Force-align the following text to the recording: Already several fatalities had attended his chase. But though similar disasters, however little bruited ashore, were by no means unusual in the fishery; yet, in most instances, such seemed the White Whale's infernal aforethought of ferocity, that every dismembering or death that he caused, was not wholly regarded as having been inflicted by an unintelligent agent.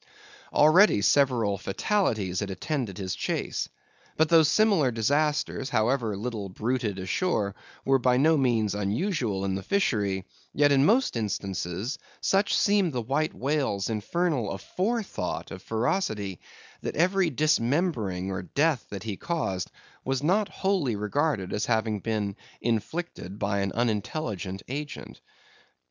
Already 0.51 1.03
several 1.03 1.59
fatalities 1.59 2.39
had 2.39 2.49
attended 2.49 2.97
his 2.97 3.13
chase. 3.13 3.69
But 4.17 4.29
though 4.29 4.41
similar 4.41 4.89
disasters, 4.89 5.69
however 5.69 6.17
little 6.17 6.49
bruited 6.49 6.97
ashore, 6.97 7.53
were 7.85 7.99
by 7.99 8.17
no 8.17 8.35
means 8.35 8.73
unusual 8.73 9.45
in 9.45 9.53
the 9.53 9.61
fishery; 9.61 10.25
yet, 10.55 10.71
in 10.71 10.85
most 10.87 11.15
instances, 11.15 11.99
such 12.19 12.57
seemed 12.57 12.93
the 12.93 13.01
White 13.03 13.35
Whale's 13.35 13.91
infernal 13.91 14.49
aforethought 14.49 15.51
of 15.51 15.61
ferocity, 15.61 16.39
that 16.81 16.95
every 16.95 17.29
dismembering 17.29 18.31
or 18.31 18.41
death 18.41 18.87
that 18.89 19.03
he 19.03 19.17
caused, 19.17 19.69
was 20.03 20.23
not 20.23 20.49
wholly 20.49 20.95
regarded 20.95 21.53
as 21.53 21.67
having 21.67 21.99
been 21.99 22.35
inflicted 22.59 23.37
by 23.37 23.59
an 23.59 23.71
unintelligent 23.73 24.63
agent. 24.67 25.21